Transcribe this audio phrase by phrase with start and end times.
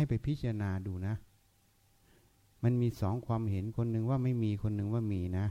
[0.00, 1.14] ให้ไปพิจารณาดูนะ
[2.64, 5.46] มันมีสองความเห็นคนหนึ่งว่าไม่มีคนหนึ่งว่ามีนะ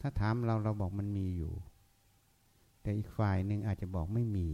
[0.00, 1.52] ถ้าถามเราเราบอกมันมีอยู่
[2.80, 4.48] แต่อีกฝ่ายหนึ่งอาจจะบอกไม่มี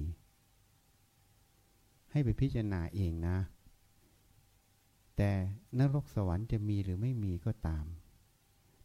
[2.10, 3.36] ให้ไปพิจารณาเองนะ
[5.16, 5.30] แต่
[5.78, 7.84] นรกสวรรค์จะมีหรือไม่มีก็ตาม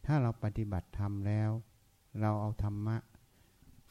[0.06, 1.50] ถ้าเราปฏิบัติธรรมแล้ว
[2.20, 2.98] เราเอาธรรมะ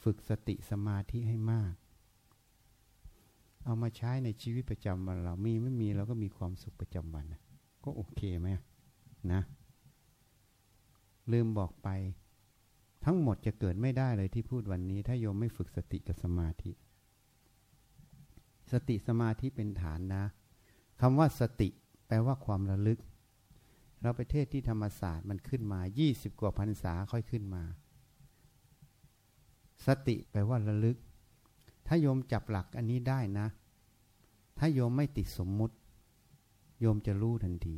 [0.02, 1.74] ฝึกสติสมาธิให้มาก
[3.64, 7.24] เอามาใช้ในชีวิตประจำวันเรา มีไม่มีเราก็มีความสุขประจำวัน
[7.84, 8.48] ก็โอเคไหม
[9.32, 9.40] นะ
[11.32, 11.88] ลืมบอกไป
[13.04, 16.72] ทั้งหมดจะเกิดไม่ได้เลยที่พูดวันนี้ ถ้าโยมไม่ฝึกสติกับสมาธิ
[18.72, 20.22] สติสมาธิเป็นฐานนะ
[21.00, 21.68] คำว่าสติ
[22.06, 22.98] แปลว่าความระลึก
[24.00, 27.62] เราประเทศที่ธรรมศาสตร์มันขึ้นมา 20 กว่าพรรษาค่อยขึ้นมา
[29.86, 30.96] สติแปลว่าระลึก
[31.86, 33.46] ถ้าโยมจับหลักอันนี้ได้นะ
[34.58, 35.74] ถ้าโยมไม่ติดสมมุติ
[36.80, 37.76] โยมจะรู้ทันที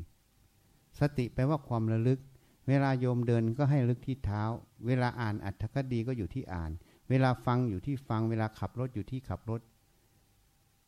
[0.98, 2.20] สติแปลว่าความระลึก
[2.68, 4.42] เวลาโยมเดินก็ให้ลึกที่เท้า
[4.86, 6.70] เวลาอ่านอัตถคดีก็อยู่ที่อ่าน
[7.08, 9.60] เวลาฟังอยู่ที่ฟัง เวลาขับรถอยู่ที่ขับรถ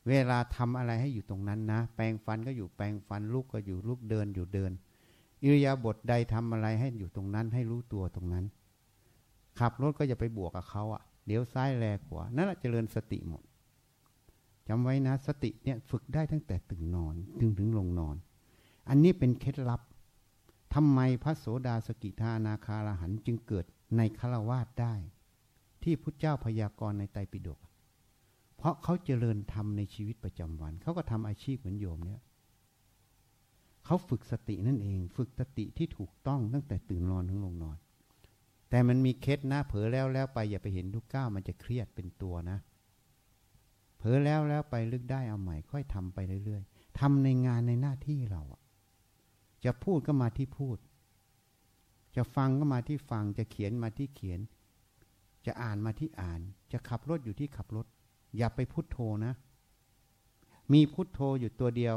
[0.08, 4.72] เวลาทำอะไรให้อยู่ตรงนั้นนะ แปลงฟันก็อยู่แปลงฟันลุกก็อยู่ลุกเดินอยู่เดิน
[5.42, 8.44] อิริยาบถใดทำอะไรให้อยู่ตรงนั้น ให้รู้ตัวตรงนั้น
[9.58, 13.42] ขับรถก็อย่าไปบวกกับเขาอะ เดี๋ยวซ้ายแลขวา นั่นแหละเจริญสติหมด
[14.68, 18.16] จำไว้นะ สติเนี่ยฝึกได้ตั้งแต่ตื่นนอนถึงถึงลงนอน
[18.88, 19.80] อันนี้เป็นเคล็ดลับ
[20.74, 23.64] ทำไมพระโสดาสกิทานาคาราหันจึงเกิด
[23.96, 24.94] ในคาวาสได้
[25.82, 27.58] ที่พุทธเจ้าพยากรณ์ในไตรปิฎก
[28.56, 32.22] เพราะเขาเจริญธรรมในชีวิตประจำวัน เขาก็ทำอาชีพเหมือนโยมเนี่ย
[33.84, 37.76] เขาฝึกสตินั่นเอง ฝึกสติที่ถูกต้องตั้งแต่ตื่นนอนถึงลงนอน
[38.70, 42.58] แต่มันมีเคสนะ เผลอแล้วแล้วไปอย่าไปเห็นทุกก้าวมันจะเครียดเป็นตัวนะ
[43.96, 48.42] เผลอแล้วแล้วไปลึกได้เอาใหม่ ค่อยทำไปเรื่อยๆทำในงานในหน้าที่เรา
[49.64, 50.78] จะพูดก็มาที่พูด
[52.16, 54.40] จะฟังก็มาที่ฟัง จะเขียนมาที่เขียน
[55.46, 56.40] จะอ่านมาที่อ่าน
[56.72, 57.86] จะขับรถอยู่ที่ขับรถ
[58.36, 59.32] อย่าไปพุโทโธนะ
[60.72, 61.96] มีพุโทโธอยู่ตัวเดียว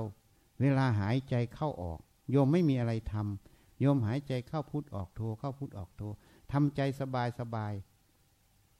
[0.59, 6.01] เวลาหายใจเข้าออก โยมไม่มีอะไรทำโยมหายใจเข้าพุทออกโทเข้าพุทออกโท
[6.51, 7.73] ทำใจสบายสบาย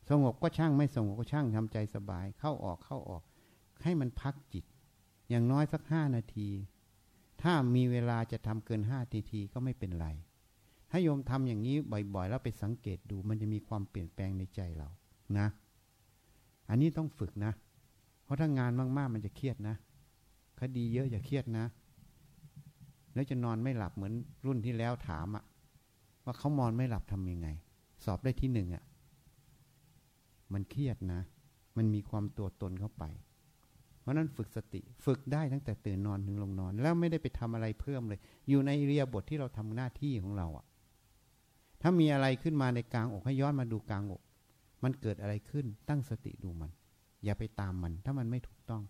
[0.10, 3.24] สงบก็ช่างไม่สงบก็ช่างทำใจสบาย เข้าออกเข้าออก
[3.84, 4.66] ให้มันพักจิต
[5.30, 6.50] อย่างน้อยสักห้านาที
[7.42, 10.08] ถ้ามีเวลาจะทำเกินห้านาทีก็ไม่เป็นไร
[10.90, 11.76] ถ้าโยมทำอย่างนี้
[12.16, 14.90] บ่อยๆ แล้วไปสังเกตดู มันจะมีความเปลี่ยนแปลงในใจเรา
[15.38, 15.48] นะ
[16.70, 17.54] อันนี้ต้องฝึกนะ
[18.24, 19.76] เพราะถ้างานมากๆมันจะเครียดนะ
[20.60, 21.66] คดีเยอะอย่าเครียดนะ
[23.14, 24.14] แล้วจะนอนไม่หลับเหมือน
[24.46, 25.44] รุ่นที่แล้วถามอะ่ะ
[26.32, 27.48] ว่าเขามอนไม่หลับทำยังไง
[28.04, 28.84] สอบได้ที่หนึ่งอะ่ะ
[30.54, 31.22] มันเครียดนะ
[31.78, 33.04] มันมีความตัวตนเข้าไป
[34.00, 40.66] เพราะนั้นฝึกสติ ฝึกได้ตั้งแต่ตื่นนอนถึงลงนอน แล้วไม่ได้ไปทำอะไรเพิ่มเลย อยู่ในเรียบทที่เราทำหน้าที่ของเราอะ่ะ
[41.82, 44.22] ถ้ามีอะไรขึ้นมาในกลางอกให้ย้อนมาดูกลางอก
[44.84, 46.72] มันเกิดอะไรขึ้น ตั้งสติดูมัน
[47.24, 48.84] อย่าไปตามมัน ถ้ามันไม่ถูกต้อง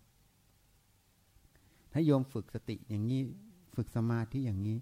[1.92, 3.20] ถ้าโยมฝึกสติอย่างนี้
[3.76, 4.78] ฝึกสมาธิอย่างนี้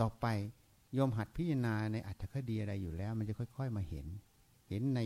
[0.00, 0.26] ต่อไป
[0.98, 4.06] ยมหัดพิจารณาในอัตถคดีอะไรอยู่แล้ว มันจะค่อย ๆ มาเห็น
[4.68, 5.00] เห็นใน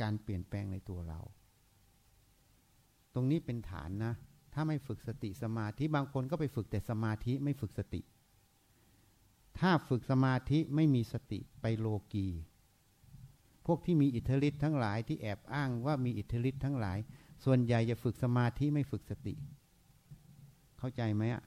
[0.00, 1.20] การเปลี่ยนแปลงในตัวเรา
[3.14, 4.12] ตรงนี้เป็นฐานนะ
[4.54, 8.00] ถ้าไม่ฝึกสติสมาธิบางคนก็ไปฝึกแต่สมาธิไม่ฝึกสติ
[9.58, 12.28] ถ้าฝึกสมาธิไม่มีสติไปโลกี
[13.66, 16.98] พวกที่มีอิทธิฤทธิ์ทั้งหลายที่แอบอ้างว่ามีอิทธิฤทธิ์ทั้งหลาย
[17.44, 19.34] ส่วนใหญ่จะฝึกสมาธิไม่ฝึกสติ
[20.78, 21.42] เข้าใจไหมอะ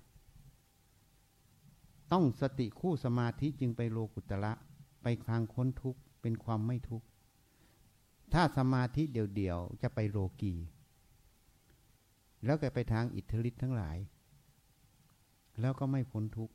[2.12, 4.54] ต้องสติคู่สมาธิจึงไปโลกุตระ
[5.04, 7.06] ไปทางค้นทุกข์เป็นความไม่ทุกข์
[8.34, 10.54] ถ้าสมาธิเดี่ยวๆจะไปโลกี
[12.46, 13.98] แล้วก็ไปทางอิทธิฤทธิ์ทั้งหลาย
[15.62, 16.54] แล้วก็ไม่พ้นทุกข์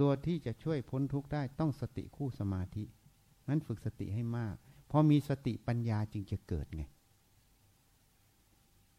[0.00, 2.84] ตัวที่จะช่วยพ้นทุกข์ได้ต้องสติคู่สมาธิ
[3.48, 4.56] นั้นฝึกสติให้มาก
[4.90, 6.82] พอมีสติปัญญาจึงจะเกิดไง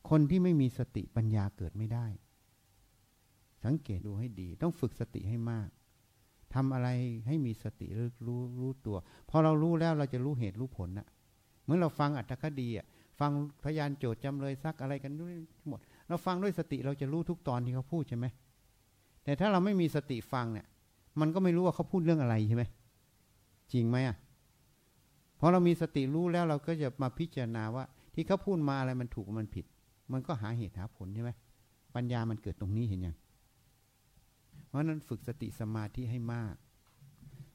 [0.10, 2.08] คนที่ไม่มีสติปัญญาเกิดไม่ได้
[3.66, 5.70] สังเกตดูให้ดี ต้องฝึกสติให้มาก
[6.54, 6.88] ทำอะไร
[7.28, 8.98] ให้มีสติรู้รู้รู้ตัว
[9.30, 11.08] พอเรารู้แล้วเราจะรู้เหตุรู้ผลนะ
[11.66, 12.86] เมื่อเราฟังอัตถคดีอะ
[13.20, 13.32] ฟัง
[13.64, 15.34] พยานโจทย์จำเลยซักอะไรกันด้วย
[15.68, 18.26] หมด เราฟังด้วยสติเราจะรู้ทุกตอนที่เขาพูดใช่ไหม
[19.24, 20.66] แต่ถ้าเราไม่มีสติฟังเนี่ย
[21.20, 22.64] มันก็ไม่รู้ว่าเขาพูดเรื่องอะไรใช่ไหม
[23.74, 24.16] จริงไหมอะ
[25.40, 27.84] พอเรามีสติรู้แล้วเราก็จะมาพิจารณาว่า
[28.14, 29.66] ที่เขาพูดมาอะไรมันถูกมันผิด
[30.12, 31.32] มันก็หาเหตุหาผลใช่ไหม
[31.96, 33.16] ปัญญามันเกิดตรงนี้เห็นยัง
[34.70, 36.56] เพราะนั้นฝึกสติสมาธิให้มาก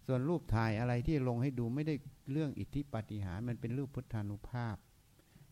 [0.07, 1.95] ส่วนรูปถ่ายอะไรที่ลงให้ดูไม่ได้
[2.33, 4.77] เรื่องอิทธิปฏิหารมันเป็นรูปพุทธานุภาพ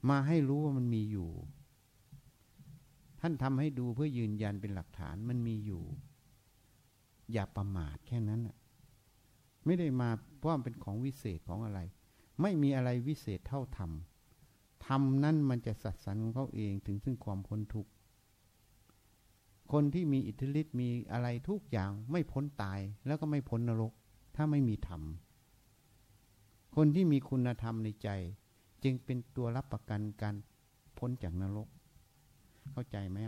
[0.09, 1.31] มาให้รู้ว่ามันมีอยู่
[3.21, 5.83] ท่านทำให้ดูเพื่อยืนยันเป็นหลักฐานมันมีอยู่
[7.33, 8.41] อย่าประมาทแค่นั้น
[9.65, 11.81] ไม่ได้มาเพราะมันเป็นของวิเศษของอะไร
[12.41, 13.91] ไม่มีอะไรวิเศษเท่าธรรม
[14.87, 17.91] ธรรมนั่นมันจะสัตสันของเขาเองถึงซึ่งความพ้นทุกข์
[19.73, 23.93] คนที่มีอิทธิฤทธิ์มีอะไรทุกอย่างไม่พ้นตายแล้วก็ไม่พ้นนรก
[24.37, 25.03] ถ้าไม่มีธรรม
[26.77, 28.09] คนที่มีคุณธรรมในใจ
[28.83, 30.35] จึงเป็นตัวรับประกันการ
[30.99, 31.69] พ้นจากนรก
[32.73, 33.19] เข้าใจไหม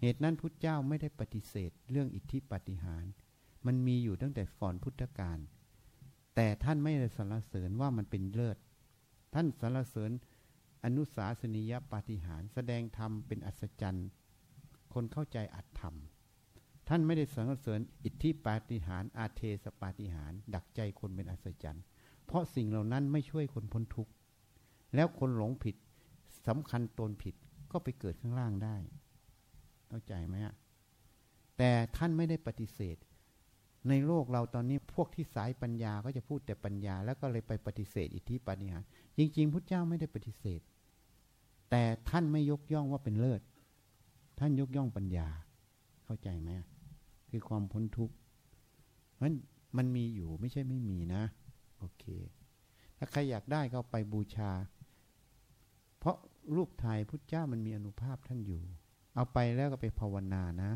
[0.00, 3.04] เหตุนั้นพุทธเจ้าไม่ได้ปฏิเสธเรื่องอิทธิปฏิหาร
[3.66, 5.38] มันมีอยู่ตั้งแต่ก่อนพุทธกาล
[6.34, 8.56] แต่ท่านไม่ได้สรรเสริญว่ามันเป็นเลิศ
[9.34, 10.10] ท่านสรรเสริญ
[10.84, 14.08] อนุสาสนียปฏิหาร แสดงธรรมเป็นอัศจรรย์
[14.94, 15.94] คนเข้าใจอัตธรรม
[16.88, 21.84] ท่านไม่ได้สรรเสริญอิทธิปาฏิหารอาเทสปาฏิหารดักใจคนเป็นอัศจรรย์
[22.26, 24.12] เพราะสิ่งเหล่านั้นไม่ช่วยคนพ้นทุกข์
[24.94, 25.76] แล้วคนหลงผิด
[26.46, 27.34] สำคัญตนผิด
[27.72, 28.76] ก็ไปเกิดข้างล่างได้
[29.88, 30.54] เข้าใจไหมฮะ
[31.58, 32.96] แต่ท่านไม่ได้ปฏิเสธ
[33.88, 38.82] ในโลกเราตอนนี้พวกที่สายปัญญาก็จะพูดแต่ปัญญา แล้วก็เลยไปปฏิเสธอิทธิปาฏิหาร
[39.18, 40.60] จริง ๆ พุทธเจ้าไม่ได้ปฏิเสธ
[41.70, 43.40] แต่ท่านไม่ยกย่องว่าเป็นเลิศ
[44.38, 45.28] ท่านยกย่องปัญญา
[46.04, 46.50] เข้าใจไหม
[47.30, 48.14] คือความพ้นทุกข์
[49.14, 49.32] เพราะ
[49.76, 51.22] มันมีอยู่ไม่ใช่ไม่มีนะ
[51.78, 52.04] โอเค
[52.98, 54.50] ถ้าใครอยากได้ก็ไปบูชา
[55.98, 56.16] เพราะ
[56.54, 58.62] รูปถ่ายพุทธเจ้ามันมีอนุภาพท่านอยู่
[59.14, 60.70] เอาไปแล้วก็ไปภาวนานะ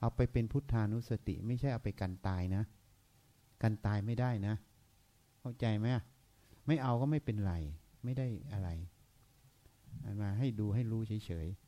[0.00, 2.62] เอาไปเป็นพุทธานุสติ ไม่ใช่เอาไปกันตายนะ
[3.62, 4.54] กันตายไม่ได้นะ
[5.40, 5.86] เข้าใจไหม
[6.66, 7.54] ไม่เอาก็ไม่เป็นไร
[8.04, 8.68] ไม่ได้อะไร
[10.20, 11.65] มาให้ดูให้รู้เฉยๆ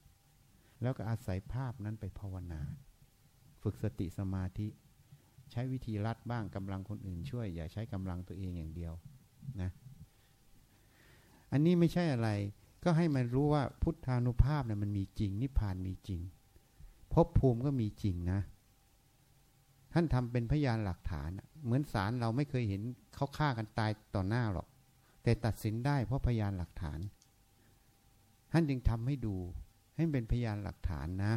[0.83, 2.63] แล้วก็อาศัยภาพนั้นไปภาวนา
[3.63, 4.69] ฝึกสติสมาธิ
[5.51, 8.93] ใช้วิธีรัดบ้างกำลังคนอื่นช่วย อย่าใช้กำลังตัวเองอย่างเดียว
[9.61, 9.71] นะ
[11.53, 12.29] อันนี้ไม่ใช่อะไร
[12.85, 16.21] ก็ให้มันรู้ว่าพุทธานุภาพเนี่ยมันมีจริง นิพพานมีจริง
[17.13, 18.41] ภพภูมิก็มีจริงนะ
[19.93, 21.31] ท่านทำเป็นพยานหลักฐาน
[21.65, 22.83] เหมือนศาลเราไม่เคยเห็น
[23.15, 24.67] เขาฆ่ากันตายต่อหน้าหรอก
[25.23, 26.99] แต่ตัดสินได้เพราะพยานหลักฐาน
[28.53, 29.37] ท่านจึงทำให้ดู
[29.99, 31.35] ให้เป็นพยานหลักฐานนะ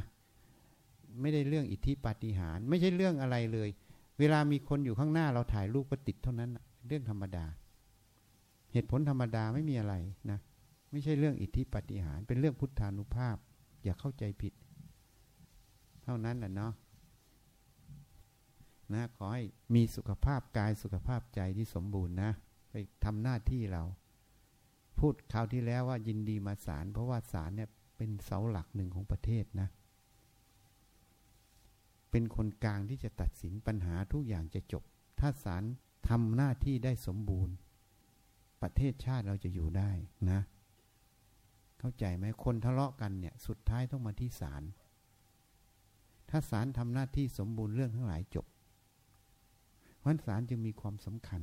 [1.22, 3.70] ไม่ได้เรื่องอิทธิปาฏิหาริย์ไม่ใช่เรื่องอะไรเลย
[4.20, 6.52] เวลามีคนอยู่ข้างหน้าเราถ่ายรูปก็ติดเท่านั้น
[6.88, 7.46] เรื่องธรรมดา
[8.74, 9.96] เหตุผลธรรมดาไม่มีอะไร
[10.30, 10.40] นะ
[10.92, 13.38] ไม่ใช่เรื่องอิทธิปาฏิหาริย์เป็นเรื่องพุทธานุภาพ
[13.84, 14.54] อย่าเข้าใจผิด
[16.04, 16.74] เท่านั้นแหละเนาะ
[18.94, 19.44] นะขอให้
[19.76, 22.32] มีสุขภาพกายสุขภาพใจที่สมบูรณ์นะ
[22.70, 23.84] ไปทำหน้าที่เรา
[25.00, 27.70] พูดคราวที่แล้วว่ายินดีมาศาลเพราะว่าศาลเนี่ย
[28.04, 29.70] เป็นเสาหลักหนึ่งของประเทศนะ
[32.12, 34.84] เป็นคนกลางที่จะตัดสินปัญหาทุกอย่างจะจบ
[35.20, 35.64] ถ้าศาล
[36.10, 37.56] ทำหน้าที่ได้สมบูรณ์
[38.62, 39.92] ประเทศชาติเราจะอยู่ได้
[40.30, 40.40] นะ
[41.80, 44.64] เข้าใจไหมคนทะเลาะกันเนี่ย สุดท้ายต้องมาที่ศาล
[46.30, 48.46] ถ้าศาลทำหน้าที่สมบูรณ์เรื่องทั้งหลายจบ
[50.06, 51.42] วันศาลจึงมีความสำคัญ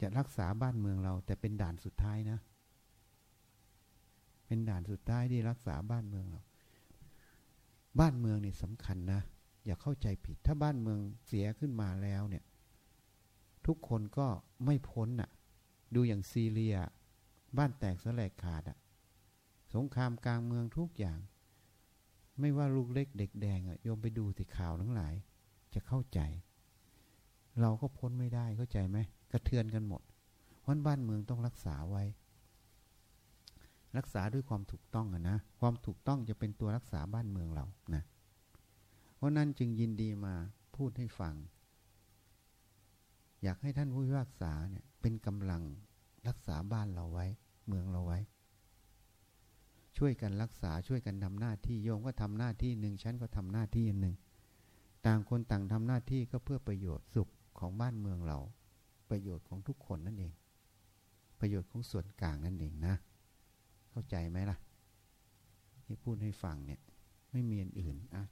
[0.00, 2.40] จะรักษาบ้านเมืองเราแต่เป็นด่านสุดท้ายนะ
[4.48, 6.42] เป็นด่านสุดท้ายที่รักษาบ้านเมืองเรา
[8.00, 9.20] บ้านเมืองนี่สำคัญนะ
[9.64, 12.44] อย่าเข้าใจผิด ถ้าบ้านเมืองเสียขึ้นมาแล้วเนี่ย
[13.66, 14.26] ทุกคนก็
[14.64, 15.30] ไม่พ้นอะ
[15.94, 16.76] ดูอย่างซีเรีย
[17.58, 18.78] บ้านแตกสลายขาดอะ
[19.74, 21.18] สงครามกลางเมืองทุกอย่าง
[22.40, 25.14] ไม่ว่าลูกเล็กเด็กแดงอะโยมไปดูสิข่าวทั้งหลาย
[25.74, 26.20] จะเข้าใจ
[27.60, 28.98] เราก็พ้นไม่ได้เข้าใจไหม
[29.32, 30.02] กระเทือนกันหมด
[30.60, 32.04] เพราะบ้านเมืองต้องรักษาไว้
[33.96, 37.64] รักษาด้วยความถูกต้องอะนะ ความถูกต้องจะเป็นตัวรักษาบ้านเมืองเรา
[37.94, 38.02] นะ
[39.16, 40.34] เพราะนั้นจึงยินดีมา
[40.76, 41.34] พูดให้ฟัง
[43.42, 45.62] อยากให้ท่านผู้พิพากษาเนี่ยเป็นกำลัง
[46.28, 47.26] รักษาบ้านเราไว้
[47.68, 48.18] เมืองเราไว้
[49.96, 54.14] ช่วยกันรักษาช่วยกันทำหน้าที่โยมก็ทำหน้าที่หนึ่งฉันก็ทำหน้าที่หนึ่ง
[55.06, 57.28] ต่างคนต่างทำหน้าที่ก็เพื่อประโยชน์สุข
[57.58, 58.38] ของบ้านเมืองเรา
[59.10, 60.32] ประโยชน์ของทุกคนนั่นเอง
[61.40, 62.94] ประโยชน์ของส่วนกลางนั่นเองนะ
[63.98, 64.58] เข้าใจไหมล่ะ
[65.84, 66.80] ที่พูดให้ฟังเนี่ย
[67.32, 68.24] ไม่มีอันอื่นอะ